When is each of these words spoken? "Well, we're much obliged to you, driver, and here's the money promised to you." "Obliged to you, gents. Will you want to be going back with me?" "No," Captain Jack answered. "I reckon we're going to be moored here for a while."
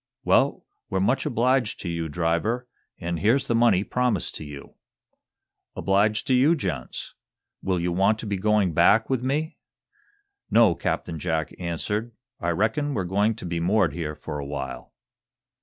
"Well, 0.23 0.65
we're 0.89 0.99
much 0.99 1.27
obliged 1.27 1.79
to 1.81 1.87
you, 1.87 2.09
driver, 2.09 2.67
and 2.97 3.19
here's 3.19 3.45
the 3.45 3.53
money 3.53 3.83
promised 3.83 4.33
to 4.37 4.43
you." 4.43 4.73
"Obliged 5.75 6.25
to 6.25 6.33
you, 6.33 6.55
gents. 6.55 7.13
Will 7.61 7.79
you 7.79 7.91
want 7.91 8.17
to 8.17 8.25
be 8.25 8.37
going 8.37 8.73
back 8.73 9.11
with 9.11 9.23
me?" 9.23 9.59
"No," 10.49 10.73
Captain 10.73 11.19
Jack 11.19 11.53
answered. 11.59 12.13
"I 12.39 12.49
reckon 12.49 12.95
we're 12.95 13.03
going 13.03 13.35
to 13.35 13.45
be 13.45 13.59
moored 13.59 13.93
here 13.93 14.15
for 14.15 14.39
a 14.39 14.45
while." 14.47 14.91